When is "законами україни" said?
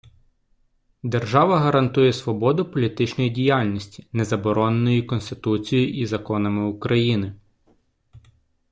6.05-7.33